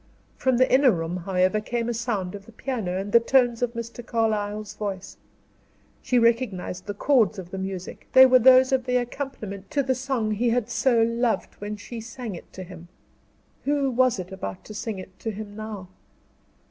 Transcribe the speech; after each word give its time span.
From 0.35 0.57
the 0.57 0.67
inner 0.73 0.89
room, 0.89 1.15
however, 1.17 1.61
came 1.61 1.85
the 1.85 1.93
sound 1.93 2.33
of 2.33 2.47
the 2.47 2.51
piano, 2.51 2.97
and 2.97 3.11
the 3.11 3.19
tones 3.19 3.61
of 3.61 3.73
Mr. 3.73 4.03
Carlyle's 4.03 4.73
voice. 4.73 5.15
She 6.01 6.17
recognized 6.17 6.87
the 6.87 6.95
chords 6.95 7.37
of 7.37 7.51
the 7.51 7.59
music 7.59 8.07
they 8.13 8.25
were 8.25 8.39
those 8.39 8.71
of 8.71 8.85
the 8.87 8.95
accompaniment 8.97 9.69
to 9.69 9.83
the 9.83 9.93
song 9.93 10.31
he 10.31 10.49
had 10.49 10.71
so 10.71 11.03
loved 11.03 11.53
when 11.61 11.77
she 11.77 12.01
sang 12.01 12.33
it 12.33 12.55
him. 12.55 12.87
Who 13.65 13.91
was 13.91 14.17
about 14.17 14.65
to 14.65 14.73
sing 14.73 14.97
it 14.97 15.19
to 15.19 15.29
him 15.29 15.55
now? 15.55 15.87